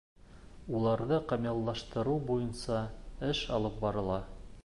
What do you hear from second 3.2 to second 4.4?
эш алып барыла.